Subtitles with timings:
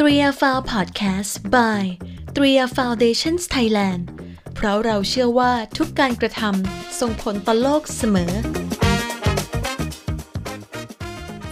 [0.00, 1.82] 3 r f o u n Podcast by
[2.34, 4.02] 3 r Foundations Thailand
[4.54, 8.32] เพราะเราเชื่อว่าทุกการกระทำส่งผลต่อโลกเสมอ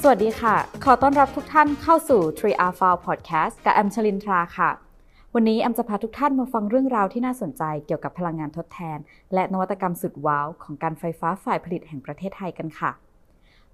[0.03, 4.71] สวัสดีค่ะ ขอต้อนรับทุกท่านเข้าสู่ Tree R f o u n Podcast กับแอมชลินทราค่ะ
[5.35, 8.99] วันนี้แอมจะพาทุกท่านมาฟังเรื่องราวที่น่าสนใจเกี่ยวกับพลังงานทดแทน
[9.35, 12.93] และนวัตกรรมสุดว้าวของการไฟฟ้าฝ่ายผลิตแห่งประเทศไทยกันค่ะ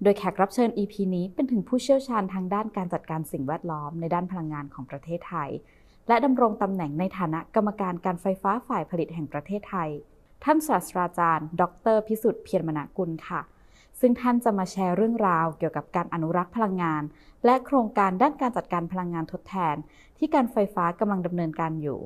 [0.03, 5.51] โดยแขกรับเชิญ EP นี้เป็นถึงผู้เชี่ยวชาญทางด้านการจัดการสิ่งแวดล้อมในด้านพลังงานของประเทศไทย
[6.09, 9.91] และดำรงตำแหน่งในฐานะกรรมการการไฟฟ้าฝ่ายผลิตแห่งประเทศไทย
[10.45, 11.63] ท่านศาสตราจารย์ ด
[11.95, 13.41] ร พิสุทธิ์เพียรมณกุลค่ะ
[14.01, 17.03] ซึ่งท่านจะมาแชร์เรื่องราวเกี่ยวกับการอนุรักษ์พลังงาน
[17.45, 19.77] และโครงการด้านการจัดการพลังงานทดแทน
[20.19, 21.99] ที่การไฟฟ้ากำลังดำเนินการอยู่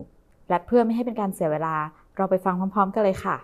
[0.49, 1.77] และเพื่อไม่ให้เป็นการเสียเวลา
[2.17, 3.37] เราไปฟังพร้อม ๆ กันเลยค่ะ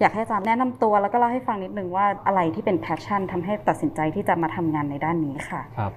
[0.00, 5.92] อยากให้อาจารย์แนะนำตัวแล้วก็เล่าให้ฟังนิดนึงว่าอะไรที่เป็นแพชชั่นทำให้ตัดสินใจที่จะมาทำงานในด้านนี้ค่ะครับ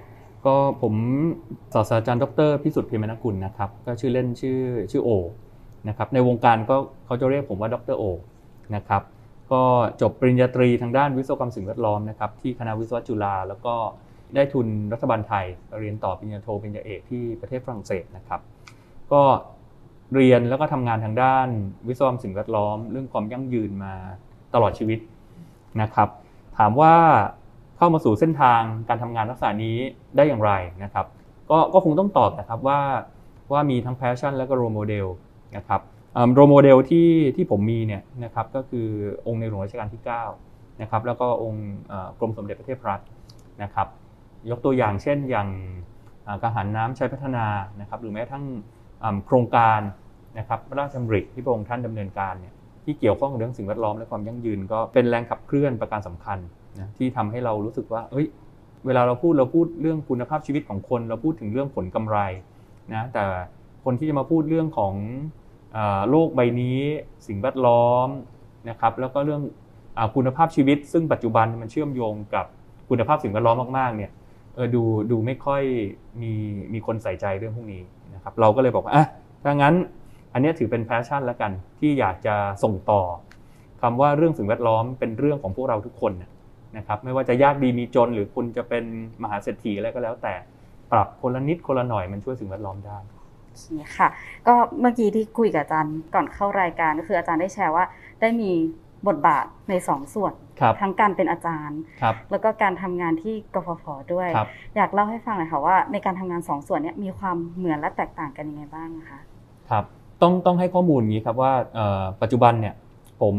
[0.46, 0.94] ก็ผม
[1.74, 4.60] ศาสตราจารย์ดรพิสุทธิ์พิมนกุลนะครับก็ชื่อเล่นชื่อ
[4.92, 5.10] ชื่อโอ
[5.88, 8.04] นะครับในวงการก็เขาจะเรียกผมว่าดรโอ
[8.76, 9.02] นะครับ
[9.52, 9.62] ก็
[10.02, 13.76] จบปริญญาตรีทางด้านวิศวกรรมสิ่งแวดล้อมนะครับที่คณะวิศวะจุฬาแล้วก็
[14.36, 15.46] ได้ทุนรัฐบาลไทย
[15.80, 18.42] เรียนต่อปริญญาโทปริญญาเอกที่ประเทศฝรั่งเศสนะครับ
[19.12, 19.22] ก็
[20.16, 21.48] เรียนแล้วก็ทำงานทางด้าน
[21.88, 23.94] วิศวกรรมสิ่งแวดล้อม เรื่องความยั่งยืนมา
[24.54, 25.00] ตลอดชีวิต
[25.82, 26.10] นะครับ
[26.58, 26.94] ถามว่า
[27.78, 29.78] เข้ามาสู่เส้นทางการทำงานลักษณะนี้
[30.16, 30.52] ได้อย่างไร
[30.84, 31.06] นะครับ
[31.50, 32.80] ก็ก็คงต้องตอบนะครับว่า
[33.52, 35.08] ว่ามีทั้ง passion และก็ role model
[35.58, 35.82] นะครับ
[36.34, 38.88] role model ที่ที่ผมมีเนี่ยนะครับก็คือ
[39.28, 40.02] องค์ในหลวงรัชกาลที่
[40.42, 41.68] 9นะครับแล้วก็องค์
[42.20, 43.08] กรมสมเด็จพระเทพรัตน์
[43.64, 43.88] นะครับ
[44.50, 45.50] ยกตัวอย่างเช่นอย่าง
[46.42, 47.46] กังหันน้ำใช้พัฒนา
[47.82, 48.44] นะครับหรือแม้ทั้ง
[49.26, 49.80] โครงการ
[50.40, 56.38] นะครับพระราชดำริที่พระองค์ท่านดำเนินการเนี่ยที่เกี่ยวข้องกับเรื่องสิ่งแวดล้อมและความยั่งยืน ก็เป็นแรงขับเคลื่อนประการสำคัญ
[56.80, 58.28] นะที่ทำให้เรารู้สึกว่าเอ้ย
[58.86, 62.18] เวลาเราพูดเราพูดเรื่องคุณภาพชีวิตของคน เราพูดถึงเรื่องผลกำไร
[62.94, 63.24] นะแต่
[63.86, 64.94] คนที่จะมาพูดเรื่องของ
[66.10, 66.80] โลกใบนี้
[67.28, 68.08] สิ่งแวดล้อม
[68.70, 69.42] นะครับแล้วก็เรื่อง
[69.98, 72.46] อคุณภาพชีวิต ซึ่งปัจจุบันมันเชื่อมโยงกับ
[72.90, 74.12] คุณภาพสิ่งแวดล้อมมากๆเนี่ย
[74.56, 75.64] เออดูดูไม่ค่อย
[76.22, 76.34] มี
[76.74, 77.82] มีคนใส่ใจเรื่องพวกนี้
[78.22, 79.06] นะครับเราก็เลยบอกว่าอะ
[79.44, 79.76] ถ้างั้น
[80.34, 83.02] อันนี้ถือเป็นแพชชั่นแล้วกัน ที่อยากจะส่งต่อ
[83.82, 86.14] คำว่าเรื่องสิ่งแวดล้อมเป็นเรื่องของพวกเราทุกคน
[86.78, 88.84] นะครับไม่ว่าจะยากดีมีจน หรือคุณจะเป็น
[89.24, 90.34] มหาเศรษฐีอะไรก็แล้ว แต่
[90.92, 92.98] ปรับคนละนิดคนละหน่อยมันช่วยสิ่งแวดล้อมได้
[93.98, 94.08] ค่ะ
[94.48, 97.86] ก็เมื่อกี้ที่คุยกับอาจารย์ก่อนเข้ารายการก็คืออาจารย์ได้แชร์ว่า
[98.22, 98.52] ได้มี
[99.08, 100.34] บทบาทในสองส่วน
[100.82, 101.80] ทั้งการเป็นอาจารย์
[102.32, 104.30] แล้วก็การทำงานที่กฟผด้วย
[104.76, 109.20] อยากเล่าให้ฟังหน่อยค่ะว่าในการทำงานสองส่วนนี้มีความเหมือนและแตกต่างกันยังไงบ้างนะคะ
[109.70, 109.84] ครับ
[110.22, 111.54] ต้องต้องให้ข้อมูลอย่างนี้ครับว่า
[112.22, 112.76] ปัจจุบันเนี่ย
[113.22, 113.36] ผม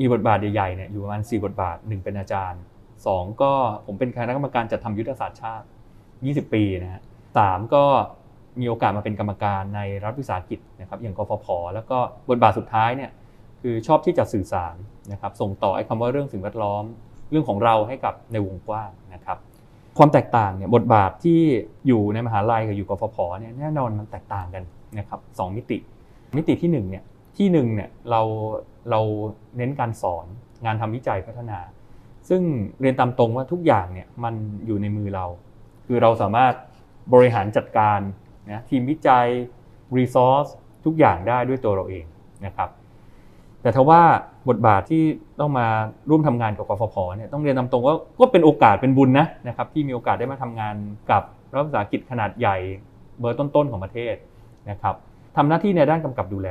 [0.00, 2.60] มีบทบาทใหญ่ๆเนี่ยอยู่ประมาณ4บทบาท 1 เป็นอาจารย์
[3.00, 3.52] 2 ก็
[3.86, 5.66] ผมเป็นคณะกรรมการจัดทำยุทธศาสตร์ชาติ
[6.10, 7.02] 20 ปีนะฮะ
[7.36, 7.38] ส
[7.74, 7.84] ก็
[8.60, 11.98] มีโอกาสมาเป็นกรรมการในรัฐวิสาหกิจนะครับอย่างกฟผแล้วก็
[12.30, 13.10] บทบาทสุดท้ายเนี่ย
[13.62, 14.76] คือชอบที่จะสื่อสาร
[15.12, 16.84] นะครับส่งต่อไอ้คำว่าเรื่องสิ่งแวดล้อม
[17.30, 19.38] เรื่องของเราให้กับในวงกว้างนะครับ
[19.98, 21.40] ความแตกต่างเนี่ยบทบาทที่
[21.86, 24.64] อยู่ในมหาลัยกับอยู่กฟผเนี่ยแน่นอนมันแตกต่างกัน
[24.98, 25.78] นะครับสมิติ
[26.36, 27.04] มิติที่1เนี่ย
[27.38, 28.20] ที่หนึ่งเนี่ยเรา
[28.90, 29.00] เรา
[29.56, 30.26] เน้นการสอน
[30.64, 31.58] งานทำวิจัยพัฒนา
[32.28, 32.42] ซึ่ง
[32.80, 34.34] เรียนตามตรงว่าทุกอย่างเนี่ยมัน
[34.66, 35.26] อยู่ในมือเรา
[35.86, 36.54] คือเราสามารถ
[37.14, 38.00] บริหารจัดการ
[38.50, 39.26] นะทีมวิจัย
[39.96, 40.46] รีซอส
[40.84, 42.04] ทุกอย่างได้ด้วยตัวเราเอง
[42.46, 42.68] นะครับ
[43.62, 44.00] แต่ถ้าว่า
[44.48, 45.02] บทบาทที่
[45.40, 45.66] ต้องมา
[46.10, 50.74] ร่วมทำงานกับกฟผเนี่ยต้องเรียนตามตรงว่าก็เป็นโอกาสเป็นบุญนะนะครับที่มีโอกาสได้มาทำงาน
[51.10, 52.56] กับรัฐวิสาหกิจขนาดใหญ่
[53.20, 54.14] เบอร์ต้นๆของประเทศ
[54.70, 54.94] นะครับ
[55.36, 56.48] ทำหน้าที่ในด้านกำกับดูแล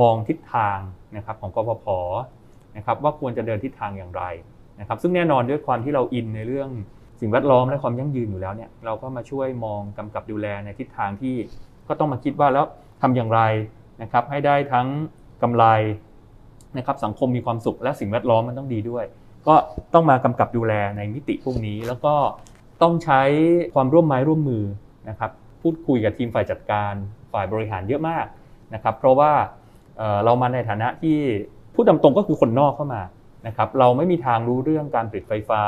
[0.00, 0.78] มองทิศทาง
[1.16, 1.86] นะครับของกฟผ
[2.76, 4.22] นะครับว่าควรจะเดินทิศทางอย่างไร
[4.80, 6.68] นะครับซึ่งแน่นอนด้วยความที่เราอินในเรื่อง
[7.20, 11.34] สิ่งแวดล้อมและความยั่งยืนอยู่แล้วเนี่ยเราก็มาช่วยมองกำกับดูแลในทิศทางที่
[11.88, 12.64] ก็ต้องมาคิดว่าแล้ว
[13.02, 13.40] ทำอย่างไร
[14.02, 14.86] นะครับให้ได้ทั้ง
[15.42, 15.64] กำไร
[16.76, 19.04] นะครับสังคมมีความสุขและสิ่งแวดล้อมมันต้องดีด้วย
[19.46, 19.54] ก็
[19.94, 22.14] ต้องมากำกับดูแลในมิติพวกนี้ แล้วก็
[22.82, 23.22] ต้องใช้
[23.74, 24.64] ความร่วมไม้ร่วมมือ
[25.08, 25.30] นะครับ
[25.62, 26.92] พูดคุยกับทีมฝ่ายจัดการ
[27.32, 28.26] ฝ่ายบริหารเยอะมาก
[28.74, 29.32] นะครับเพราะว่า
[30.24, 31.18] เรามาในฐานะที่
[31.74, 33.02] พูดตรงก็คือคนนอกเข้ามา
[33.46, 35.62] นะครับเราไม่มีทางรู้เรื่องการผลิตไฟฟ้า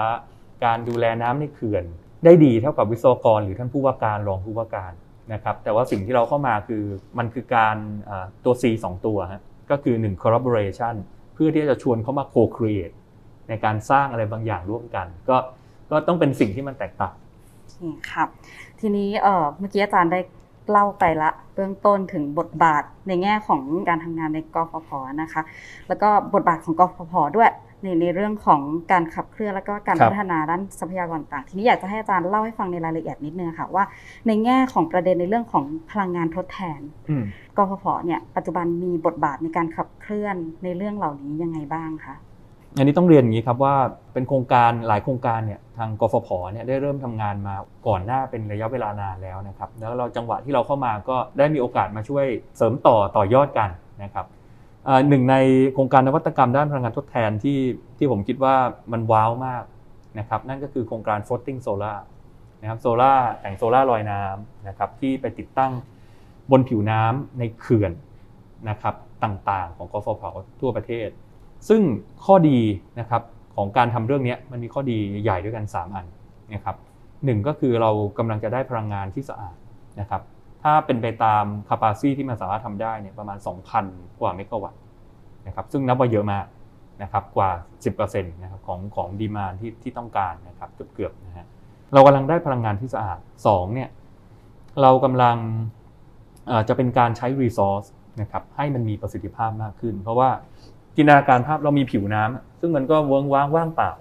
[0.65, 1.85] การดูแลน้ำในเขื่อน
[2.25, 4.93] ได้ดีเท่ากับวิศวกร หรือท่านผู้ว่าการรองผู้ว่าการ
[5.33, 6.83] นะครับแต่ว่าสิ่งที่เราเข้ามาคือ
[7.19, 7.77] มันคือการ
[8.45, 9.43] ตัว C 2 ตัวฮะ
[9.73, 10.95] ก็คือ 1 collaboration
[11.35, 12.95] เพื่อที่จะชวนเขามา co-create
[13.49, 15.37] ในการสร้างอะไรบางอย่างร่วมกัน ก็
[15.91, 17.15] ก็ต้องเป็นสิ่งที่มันแตกต่าง
[18.13, 18.29] ครับ
[18.81, 20.21] ทีนี้เมื่อกี้อาจารย์ได้
[20.71, 24.91] เล่าไปละเบื้องต้นถึงบทบาทในแง่ของการทำงานในกฟผ
[25.23, 25.43] นะคะ
[25.89, 27.51] แล้วก็บทบาทของกฟผด้วย
[27.83, 28.61] ในในเรื่องของ
[28.93, 33.85] การขับเคลื่อนแล้วก็การครับพัฒนาด้านทรัพยากรต่าง ทีนี้อยากจะให้อาจารย์เล่าให้ฟังในรายละเอียดนิดนึงค่ะว่า
[34.27, 36.81] ในแง่ของประเด็นในเรื่องของพลังงานทดแทน
[37.11, 37.25] อืม
[37.57, 42.17] กฟผเนี่ยปัจจุบันมีบทบาทในการขับเคลื่อนในเรื่องเหล่านี้ยังไงบ้างคะ
[42.77, 43.75] อันนี้ต้องเรียนอย่างนี้ครับว่า
[44.13, 47.55] เป็นโครงการหลายโครงการเนี่ยทางกฟผเนี่ยได้เริ่มทำงานมา
[47.87, 52.27] ก่อนหน้าเป็นระยะเวลานานแล้วนะครับแล้วเราจังหวะที่เราเข้ามาก็ได้มีโอกาสมาช่วย
[52.57, 53.71] เสริมต่อต่อยอดกัน
[54.03, 54.42] นะครับเอ่อ
[55.09, 55.37] หนึ่งใน
[55.75, 57.59] โครงการนวัตกรรมด้านพลังงานทดแทนที่
[57.99, 58.57] ที่ผมคิดว่า
[58.93, 59.65] มันว้าวมาก
[60.19, 61.99] นะครับนั่นก็คือโครงการ floating solar
[62.61, 65.73] นะครับโซล่าแต่งโซล่าลอยน้ำนะครับที่ไปติดตั้ง
[66.51, 67.93] บนผิวน้ำในเขื่อน
[68.69, 68.95] นะครับ
[69.25, 70.23] ต่างๆ ของกฟผ
[70.61, 71.09] ทั่วประเทศ
[71.69, 71.83] ซึ่ง
[72.25, 72.61] ข้อดี
[73.01, 73.23] นะครับ
[73.57, 76.07] ของการทำเรื่องนี้มันมีข้อดีใหญ่ด้วยกัน 3 อัน
[76.55, 76.77] นะครับ
[77.25, 79.57] หนึ่งก็คือเรากำลังจะได้พลังงานที่สะอาด
[80.01, 80.23] นะครับ
[80.63, 83.39] ถ้าเป็นไปตาม capacity ที่มันสามารถทำได้เนี่ยประมาณ
[83.79, 84.81] 2,000 กว่าเมกะวัตต์
[85.47, 86.47] นะครับซึ่งนับว่าเยอะมาก
[87.03, 87.51] นะครับกว่า
[87.93, 91.47] 10%นะครับของของดีมานที่ที่ต้องการนะครับเกือบๆนะฮะ
[91.95, 93.89] เรากำลังได้พลังงานที่สะอาด2เนี่ย
[94.83, 95.37] เรากำลัง
[96.69, 97.89] จะเป็นการใช้ resource
[98.21, 100.31] นะครับให้มันมีประสิทธิภาพมากขึ้น เพราะว่า
[100.97, 103.93] จินตนาการภาพเรามีผิวน้ำอะซึ่งมันก็เวิ้งว้างว่างเปล่า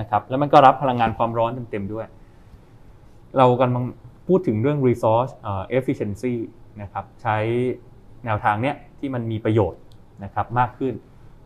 [0.00, 2.06] นะครับแล้วมันก็รับพลังงานความร้อนเต็มๆด้วย
[3.38, 3.84] เรากำลัง
[4.26, 6.34] พูดถึงเรื่อง resource เอ่อ efficiency
[6.82, 7.36] นะครับใช้
[8.24, 9.80] แนวทางเนี้ยที่มันมีประโยชน์
[10.24, 10.94] นะครับมากขึ้น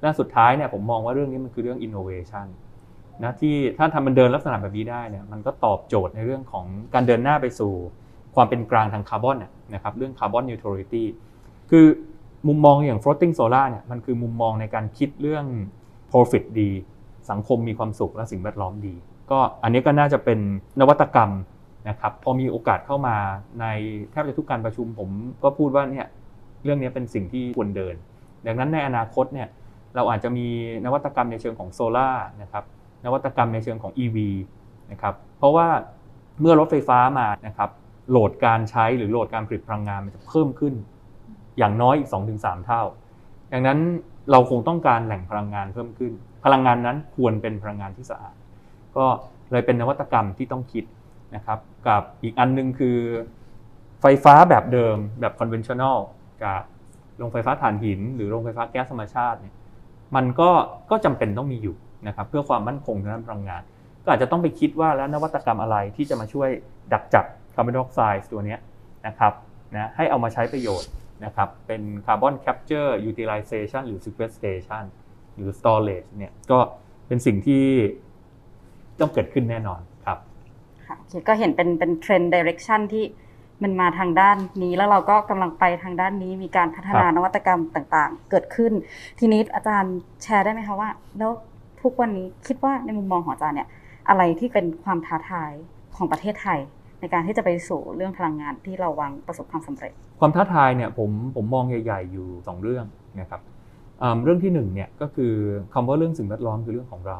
[0.01, 2.47] และสุดท้ายเนี่ยผมมองว่าเรื่องนี้มันคือเรื่อง innovation
[3.23, 6.65] นะที่ถ้าทำมันเดินลักษณะแบบนี้ได้เนี่ยมันก็ตอบโจทย์ในเรื่องของ
[6.95, 7.73] การเดินหน้าไปสู่
[8.35, 9.37] ความเป็นกลางทางคาร์บอน
[9.75, 11.05] นะครับเรื่อง carbon neutrality
[11.71, 11.87] คือ
[12.49, 15.45] มุมมองอย่าง floating solar เนี่ยมันคือมุมมองในการคิดเรื่อง
[16.11, 16.71] profit ดี
[17.31, 18.95] สังคมมีความสุขและสิ่งแวดล้อมดี
[19.31, 20.39] ก็อันนี้ก็น่าจะเป็น
[20.81, 21.31] นวัตกรรม
[21.88, 23.17] นะครับพอมีโอกาสเข้ามา
[23.61, 23.67] ใน
[24.11, 25.11] แทบจะทุกการประชุมผม
[25.43, 26.06] ก็พูดว่าเนี่ย
[26.64, 27.94] เรื่องนี้เป็นสิ่งที่ควรเดิน
[28.46, 29.49] ดังนั้นในอนาคตเนี่ย
[29.96, 30.46] เราอาจจะมี
[30.85, 32.64] นวัตกรรมในเชิงของโซลาร์นะครับ
[33.05, 34.17] นวัตกรรมในเชิงของ EV
[34.93, 35.69] นะครับเพราะว่า
[36.40, 37.70] เมื่อรถไฟฟ้ามานะครับ
[38.11, 40.75] โหลดการใช้หรือโหลดการผลิตพลังงานมันจะเพิ่มขึ้น
[41.58, 42.82] อย่างน้อยอีก 2-3 เท่า
[43.52, 43.79] ดังนั้น
[44.31, 46.12] เราคงต้องการแหล่งพลังงานเพิ่มขึ้น
[46.44, 48.35] พลังงานนั้นควรเป็นพลังงานที่สะอาด
[48.96, 49.06] ก็
[49.52, 50.85] เลยเป็นนวัตกรรมที่ต้องคิด
[51.35, 51.59] นะครับ
[51.89, 52.99] กับอีกอันหนึงคือ
[54.01, 55.99] ไฟฟ้าแบบเดิมแบบ conventional
[56.43, 56.63] กับ
[57.17, 59.55] โรงไฟฟ้าถ่านหิน หรือโรงไฟฟ้าแก๊สธรรมชาติเนี่ย
[60.17, 60.51] มันก็
[60.91, 61.77] ก็จำเป็นต้องมีอยู่
[62.07, 63.63] นะครับเพื่อความมั่นคงทางด้านพลังงาน
[64.05, 66.49] ก็อาจจะต้องไปคิดว่าแล้วนวัตกรรมอะไรที่จะมาช่วย
[66.93, 68.57] ดักจับคาร์บอนไดออกไซด์ตัวนี้
[69.07, 69.33] นะครับ
[69.75, 70.91] นะให้เอามาใช้ประโยชน์
[71.25, 74.85] นะครับเป็น carbon capture utilization หรือ sequestration
[75.35, 76.59] หรือ storage เนี่ยก็
[77.07, 77.65] เป็นสิ่งที่
[79.01, 79.81] ต้องเกิดขึ้นแน่นอน
[81.29, 83.05] ก็เห็นเป็นเป็น trend direction ที่
[83.63, 88.73] มันมาทางด้านนี้แล้วเราก็กำลังไปทางด้านนี้มีการพัฒนาครับนวัตกรรมต่างๆ เกิดขึ้น
[89.19, 91.33] ทีนี้อาจารย์แชร์ได้ไหมคะว่า แล้ว
[91.83, 93.69] ทุกวันนี้คิดว่าในมุมมองของอาจารย์เนี่ย
[94.09, 95.53] อะไรที่เป็นความท้าทาย
[95.97, 96.59] ของประเทศไทย
[97.01, 102.85] ในการที่จะไปสู่เรื่องพลังงานที่เราวางประสบความสำเร็จ ความท้าทายเนี่ยผมผมมองใหญ่ๆอยู่ 2 เรื่อง
[103.21, 103.41] นะครับ
[104.03, 105.33] อ่าเรื่องที่1เนี่ยก็คือ
[105.75, 107.19] คำว่าเรื่องสิ่งแวดล้อมคือเรื่องของเรา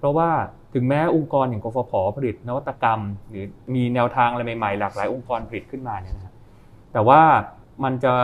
[0.00, 0.30] เพราะว่า
[0.74, 3.44] ถึงแม้องค์กรอย่างกฟผผลิตนวัตกรรม หรือ
[3.74, 6.32] มีแนวทางอะไรใหม่ๆ หลากหลายองค์กรผลิตขึ้นมาเนี่ยนะ
[6.92, 7.20] แต่ว่า
[7.84, 8.14] มันจะ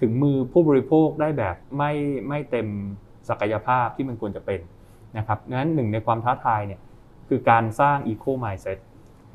[0.00, 1.92] ถึงมือผู้บริโภคได้แบบไม่
[2.28, 2.68] ไม่เต็ม
[3.28, 4.60] ศักยภาพที่มันควรจะเป็น
[5.18, 6.80] นะครับงนั้นหนึ่งในความท้าทายเนี่ย
[7.28, 8.78] คือการสร้าง eco mindset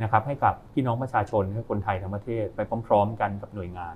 [0.04, 3.96] นะครับให้กับพี่น้องประชาชนให้คนไทยทั้งประเทศไปพร้อม ๆ กันกับหน่วยงาน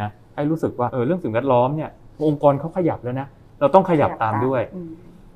[0.00, 1.90] นะให้รู้สึกว่าเออเรื่องสิ่งแวดล้อมเนี่ย
[2.26, 3.26] องค์กรเขาขยับแล้วนะ
[3.60, 4.62] เราต้องขยับตามด้วย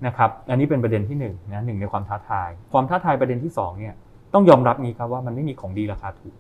[0.07, 3.95] นะครับอันนี้เป็นประเด็นที่1นนะหนึ่งในความท้าทาย ความท้าทายประเด็นที่2เนี่ย
[4.35, 6.35] ต้องยอมรับนี้ครับว่ามันไม่มีของดีราคาถูก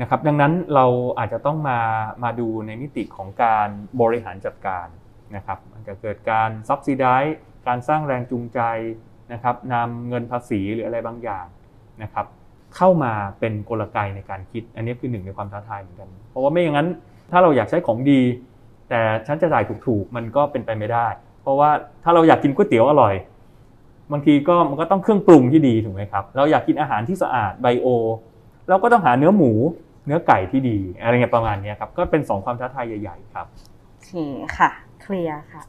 [0.00, 0.86] นะครับดังนั้นเรา
[1.18, 1.78] อาจจะต้องมา
[2.24, 3.68] มาดูในมิติของการ
[4.00, 4.86] บริหารจัดการ
[5.36, 7.32] นะครับมันจะเกิดการ subsidize
[7.66, 8.60] การสร้างแรงจูงใจ
[9.32, 11.46] นะครับนำเงินภาษีหรืออะไรบางอย่าง
[12.02, 12.26] นะครับ
[12.76, 16.88] เข้ามาเป็นกลไกในการคิด อันนี้คือหนึ่งในความท้าทายเหมือนกัน เพราะว่าไม่อย่างนั้น
[17.30, 18.20] ถ้าเราอยากใช้ของดี
[18.88, 21.06] แต่ฉันจะจ่ายถูกๆ มันก็เป็นไปไม่ได้
[21.42, 21.70] เพราะว่า
[22.04, 23.14] ถ้าเราอยากกินก๋วยเตี๋ยวอร่อย
[24.12, 27.86] บางทีก็มันก็ต้องเครื่องปรุงที่ดีถูกไหมครับ เราอยากกินอาหารที่สะอาดไบโอ
[28.68, 29.52] เราก็ต้องหาเนื้อหมู
[30.06, 33.46] เนื้อไก่ที่ดี อะไรเงี้ยประมาณเนี้ยครับ ก็เป็นสองความท้าทายใหญ่ ๆ ครับ
[33.88, 34.10] โอเค
[34.58, 34.70] ค่ะ
[35.02, 35.62] เคลียร์ค่ะ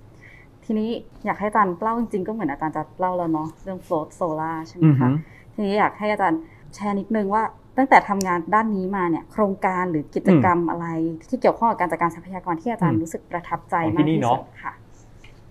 [0.65, 0.89] ทีนี้
[1.25, 5.09] อยากให้อาจารย์เล่าจริงๆก็เหมือนอาจารย์จะเล่าแล้วเนาะเรื่อง float solar ใช่ไหมอือฮึคะ
[5.53, 6.39] ทีนี้อยากให้อาจารย์
[6.75, 7.43] แชร์นิดนึงว่า
[7.77, 10.87] ตั้งแต่ทำงานด้านนี้มาเนี่ย โครงการหรือกิจกรรมอะไร
[11.29, 14.73] ที่เกี่ยวข้องกับการจัดการทรัพยากรที่อาจารย์รู้สึกประทับใจของมาที่กนี่ที่เนสุอะดค่ะ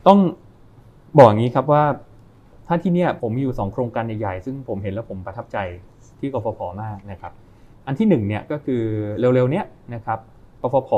[0.07, 0.19] ต้อง
[1.19, 1.85] บอกอย่างนี้ครับว่า
[2.66, 5.59] ถ้าที่เนี่ยผมมีอยู่สองโครงการใหญ่ๆซึ่งผมเห็นแล้วผมประทับใจ
[6.21, 7.33] ที่กฟผมากนะครับ
[7.87, 8.83] อันที่หนึ่งเนี่ยก็คือ
[9.19, 9.64] เร็วๆเนี้ย
[9.95, 10.19] นะครับ
[10.62, 10.90] กฟผ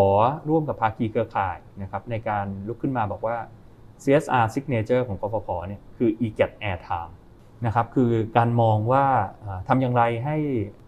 [0.49, 3.37] ร่วมกับภาคีเครือข่ายนะครับในการลุกขึ้นมาบอกว่า
[4.03, 7.13] CSR signature ของกฟผเนี่ยคือ e-get airtime
[7.67, 9.05] นะครับคือการมองว่า
[9.69, 10.37] ทำอย่างไรให้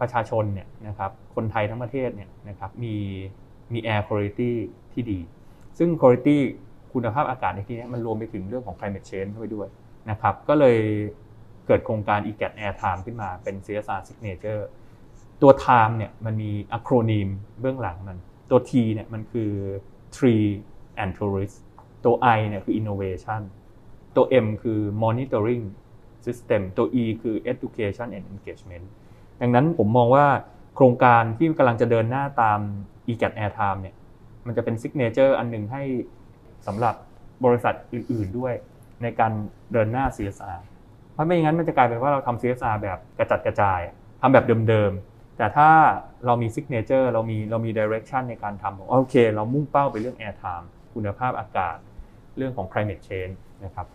[0.00, 2.94] ประชาชนเนี่ยนะครับคนไทยทั้งประเทศเนี่ยนะครับมี
[3.72, 4.52] มี air quality
[4.92, 5.20] ที่ดี
[5.78, 6.36] ซึ่ง quality
[6.94, 9.68] คุณภาพอากาศในที่นี้มันรวมไปถึงเรื่องของ climate change เข้าไปด้วย
[10.10, 10.78] นะครับก็เลย
[11.66, 14.62] เกิดโครงการ e-get air time ขึ้นมาเป็น CSR signature
[15.42, 17.28] ตัว time เนี่ยมันมีอะโครนิม
[17.60, 18.18] เบื้องหลังมัน
[18.50, 19.50] ตัว T เนี่ยมันคือ
[20.16, 20.46] tree
[21.02, 21.56] and tourist
[22.04, 23.40] ตัว I เนี่ยคือ innovation
[24.16, 25.64] ตัว M คือ monitoring
[26.26, 28.86] system ตัว E คือ education and engagement
[29.40, 30.26] ดังนั้นผมมองว่า
[30.74, 32.60] โครงการที่กำลังจะเดินหน้าตาม
[33.08, 33.94] e-gat airtime เนี่ย
[34.46, 35.82] มันจะเป็น signature อันหนึ่งให้
[36.66, 36.94] สำหรับ
[37.44, 38.54] บริษัทอื่น ๆด้วย
[39.02, 39.32] ในการ
[39.72, 40.58] เดินหน้า CSR
[41.12, 43.80] เพราะไม่อย่างนั้นมันจะกลายเป็นว่าเราทำ CSR แบบกระจัดกระจาย
[44.20, 45.68] ทำแบบเดิมๆ แต่ถ้า
[46.26, 51.76] เรามี signature เรามีเรามี direction ในการทำโอเค เรามุ่งเป้าไปเรื่อง air time คุณภาพอากาศ
[52.36, 53.86] เรื่องของ climate change นะครับ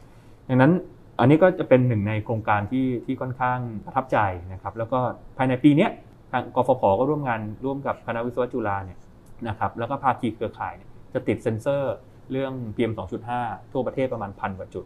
[0.48, 0.72] ดังนั้น
[1.20, 4.18] อันนี้ก็จะเป็นหนึ่งในโครงการที่ที่ค่อนข้างประทับใจ
[4.54, 5.00] นะครับ แล้วก็
[5.38, 5.88] ภายในปีนี้
[6.32, 9.00] ทางกฟผก็ร่วมงานร่วมกับคณะวิศวะจุฬาเนี่ย
[9.48, 10.74] นะครับแล้วก็ภาคีเครือข่าย
[11.14, 11.96] จะติดเซ็นเซอร์
[12.32, 12.94] เรื่อง PM
[13.32, 14.86] 2.5 ทั่วประเทศประมาณพันกว่าจุด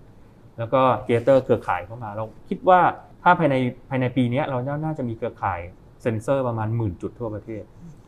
[0.57, 2.79] แล้วก็ gather เครือข่ายเข้ามา เราคิดว่า
[3.23, 3.55] ถ้าภายใน
[3.89, 5.59] ภายในปีนี้เราน่าจะมีเครือข่าย
[6.01, 7.63] เซ็นเซอร์ประมาณหมื่นจุดทั่วประเทศ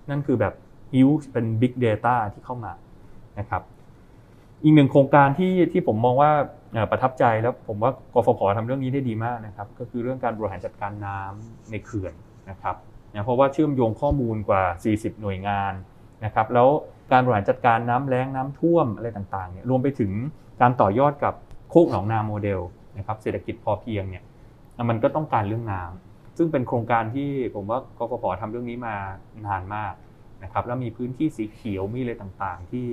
[0.10, 0.54] นั่นคือแบบ
[0.94, 2.74] ฮิวเป็น Big Data ที่เข้ามา
[3.40, 3.62] นะครับ
[4.64, 6.32] อีกหนึ่งโครงการที่ที่ผมมองว่า
[6.92, 12.14] ประทับใจแล้วผมว่ากฟผทำเรื่องนี้ได้ดีมากนะครับ ก็คือเรื่องการบริหารจัดการน้ำในเขื่อน
[12.50, 12.76] นะครับ
[13.26, 14.64] เพราะว่าเชื่อมโยงข้อมูลกว่า
[14.94, 15.74] 40 หน่วยงาน
[16.26, 16.70] นะครับ แล้ว
[17.12, 20.12] การบริหารจัดการน้ำแล้งน้ำท่วมอะไรต่างๆเนี่ยรวมไปถึง
[20.62, 21.34] การต่อยอดกับ
[21.70, 22.62] โคกหนองนาโมเดล
[22.98, 24.24] นะครับเศรษฐกิจพอเพียงเนี่ย
[24.90, 28.96] มันก็ต้องการเรื่องน้ำซึ่งเป็นโครงการที่ผมว่ากฟผทำเรื่องนี้มา
[29.48, 29.94] นานมาก
[30.44, 32.88] นะครับแล้วมีพื้นที่สีเขียวมีอะไรต่างๆ ที่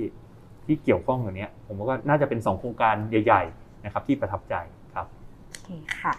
[0.65, 4.55] ที่เกี่ยวข้องกับนี้ผมว่าน่าจะเป็น 2 โครงการใหญ่ ๆ นะครับ ที่ประทับใจ
[4.93, 5.05] ครับ
[5.49, 6.13] โอเคค่ะ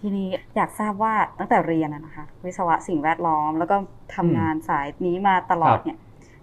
[0.00, 3.76] ทีนี้อยากทราบว่าตั้งแต่เรียนนะคะ วิศวะสิ่งแวดล้อม แล้วก็
[4.16, 5.98] ทำงานสายนี้มาตลอดเนี่ย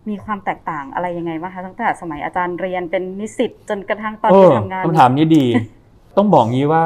[0.09, 5.45] มีความแตกต่างอะไรยังไงบ้างคะตั้งแต่สมัยอาจารย์เรียนเป็นนิสิตจนกระทั่งตอนที่ทำงานคำถามนี้ดี
[6.17, 6.83] ต้องบอกงี้ว่า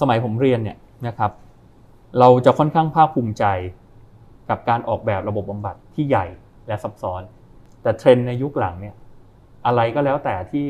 [0.00, 1.30] สมัยผมเรียนเนี่ยนะครับ
[2.20, 3.44] เราจะค่อนข้างภาคภูมิใจ
[4.50, 6.26] กับการออกแบบระบบบำบัดที่ใหญ่
[6.66, 7.22] และซับซ้อน
[7.82, 8.94] แต่เทรนด์ในยุคหลังเนี่ย
[9.66, 10.68] อะไรก็แล้วแต่ที่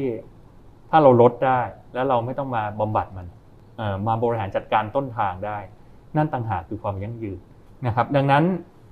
[0.91, 1.61] ถ้าเราลดได้
[1.95, 3.27] แล้วเราไม่ต้องมาบำบัดมัน
[4.09, 5.59] มาบริหารจัดการต้นทางได้
[6.17, 7.39] นั่นต่างหากคือความยั่งยืน
[7.87, 8.45] นะครับ ดังนั้น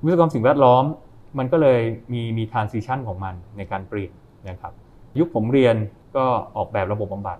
[0.04, 0.84] วิศวกรรมสิ่งแวดล้อม
[1.38, 1.80] มันก็เลย
[2.12, 4.12] มีมี transition ของมันในการเปลี่ยน
[4.48, 4.72] นะครับ
[5.18, 5.76] ยุคผมเรียน
[6.16, 6.24] ก็
[6.56, 7.38] ออกแบบระบบบำบัด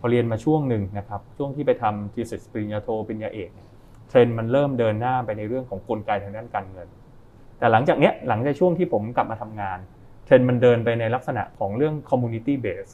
[0.00, 3.50] พอเรียนมาช่วงหนึ่งนะครับช่วงที่ไปทำ thesis ปริญญาโทปริญญาเอก
[4.08, 6.88] เทรนด์มันเริ่มเดินหน้าไปในเรื่องของกลไกทางด้านการเงิน
[7.58, 9.78] แต่หลังจากเนี้ยหลังจากช่วงที่ผมกลับมาทำงาน
[10.24, 12.92] เทรนด์มันเดินไปในลักษณะของเรื่อง community base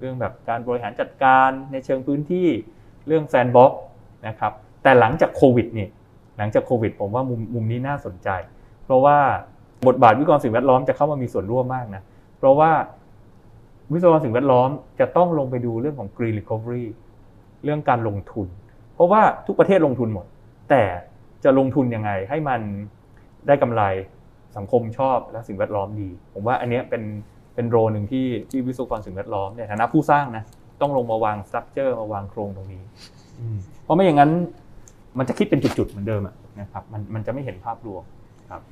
[0.00, 2.48] เรื่องแบบการบริหารจัดการในเชิงพื้นที่
[3.06, 3.72] เรื่อง sandbox
[4.28, 5.88] นะครับแต่หลังจากโควิดนี่
[6.38, 8.28] หลังจากโควิดผมว่ามุมมุมนี้น่าสนใจ
[8.84, 9.18] เพราะว่า
[9.86, 12.02] บทบาทวิศวกรสิ่งแวดล้อมจะเข้ามามีส่วนร่วมมากนะ
[12.38, 12.70] เพราะว่า
[13.92, 14.68] วิศวกรสิ่งแวดล้อม
[15.00, 16.86] จะต้องลงไปดูเรื่องของ green recovery
[17.64, 18.48] เรื่องการลงทุน
[18.94, 20.26] เพราะว่าทุกประเทศลงทุนหมด
[20.70, 20.82] แต่
[21.44, 22.60] จะลงทุนยังไงให้มัน
[23.46, 23.82] ได้กำไร
[24.56, 27.02] สังคมชอบและสิ่งแวดล้อมดี ผมว่าอันนี้เป็น
[27.54, 30.44] เป็นโรหนึ่งที่ที่วิศวกรสิ่งแวดล้อมในฐานะผู้สร้างนะ
[30.80, 32.82] ต้องลงมาวางสตรัคเจอร์มาวางโครงตรงนี้
[33.84, 34.30] เพราะไม่อย่างนั้น
[35.18, 36.22] มันจะคิดเป็นจุดๆเหมือนเดิม
[36.60, 38.02] นะครับมันมันจะไม่เห็นภาพรวม
[38.50, 38.62] ครับ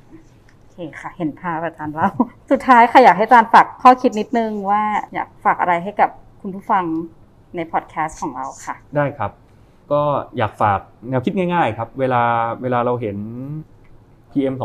[0.87, 2.11] คค่ะ เห็นภาพอาจารย์แล้ว
[2.51, 4.81] สุดท้ายค่ะอยากให้อาจารย์ฝากข้อคิดนิดนึงว่า
[5.13, 6.09] อยากฝากอะไรให้กับ
[6.41, 6.83] คุณผู้ฟัง
[7.55, 9.31] ในพอดแคสต์ของเราค่ะ ได้ครับ
[9.91, 10.01] ก็
[10.37, 12.21] อยากฝากแนวคิดง่าย ๆ ครับ เวลา
[12.61, 13.17] เวลาเราเห็น
[14.31, 14.55] PM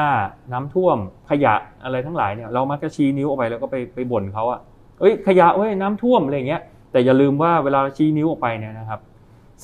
[0.00, 0.98] 2.5 น้ำท่วม
[1.30, 1.54] ขยะ
[1.84, 4.60] อะไรทั้งหลายเนี่ยเรามักจะชี้นิ้วออกไปแล้วก็ไปไปบ่นเขาอะ
[5.00, 6.62] เอ้ยขยะเว้ยน้ำท่วมอะไรเงี้ย
[6.92, 9.00] แต่อย่าลืมว่าเวลาชี้นิ้วออกไปเนี่ยนะครับ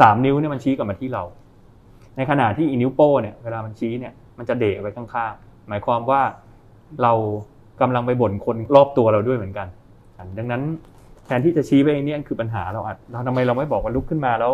[0.00, 1.22] สามนิ้วเนี่ยมันชี้กลับมาที่เรา
[2.16, 6.22] ในขณะที่อีนิ้วโป้เนี่ยเวลามันชี้เนี่ยมันจะเดะไปข้างๆ หมายความว่า
[7.02, 7.12] เรา
[7.80, 9.66] กำลังไปบ่นคนรอบตัวเราด้วยเหมือนกัน
[10.38, 10.62] ดังนั้น
[11.26, 14.52] แทนที่จะชี้ไปนี่คือปัญหาเราอะเราทำไมเราไม่บอกว่าลุกขึ้นมาแล้ว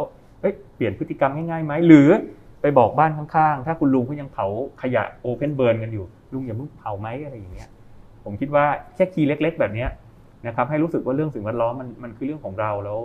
[0.77, 2.09] เปลี่ยนพฤติกรรมง่ายๆไหมหรือ
[2.61, 4.47] ไปบอกบ้านข้างๆ ถ้าคุณลุงเขายังเผา
[4.83, 7.69] ขยะโอเพนเบิร์นกันอยู่ลุงอย่าเพิ่งเผาไหมอะไรอย่างเงี้ย
[8.25, 9.87] ผมคิดว่าแค่คีย์เล็ก ๆ แบบนี้
[10.47, 13.01] นะครับให้รู้สึกว่าเรื่องสิ่งแวดล้อมมันมันคือเรื่องของเราแล้ว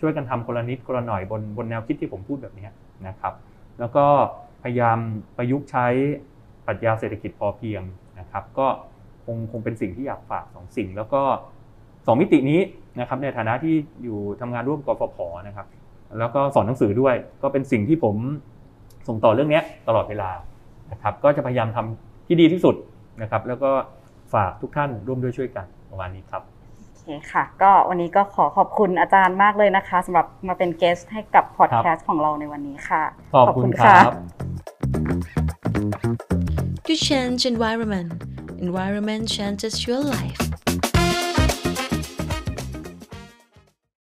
[0.00, 2.66] ช่วยกันทำคนละนิดคนละหน่อยบนบนแนวคิดที่ผมพูดแบบนี้
[3.06, 3.32] นะครับ
[3.80, 4.04] แล้วก็
[4.62, 4.98] พยายาม
[5.36, 5.86] ประยุกต์ใช้
[6.66, 7.82] ปรัชญาเศรษฐกิจพอเพียง
[8.20, 8.66] นะครับ ก็
[9.24, 11.22] คงคงเป็นสิ่งที่อยากฝากสองสิ่ง แล้วก็
[12.06, 12.60] สองมิตินี้
[13.00, 15.66] นะครับในฐานะที่อยู่ทำงานร่วมกฟผนะครับ
[16.18, 18.16] แล้วก็สอนหนังสือด้วย ก็เป็นสิ่งที่ผม
[19.08, 20.30] ส่งต่อเรื่องนี้ตลอดเวลา
[20.92, 22.74] นะครับ ก็จะพยายามทำที่ดีที่สุด
[23.22, 23.70] นะครับ แล้วก็
[24.34, 33.02] ฝากทุกท่านร่วมด้วยช่วยกันประมาณนี้ครับโอเคเคค่ะก็วันนี้ก็ขอขอบคุณอาจารย์มากเลยนะคะสำหรับมาเป็นเกสให้กับพอดแคสต์ของเราในวันนี้ค่ะ
[33.34, 34.10] ขอบคุณครับ
[36.94, 38.22] You change environment.
[38.60, 40.53] Environment changes your life